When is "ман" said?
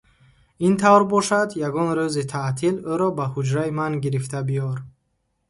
3.77-3.93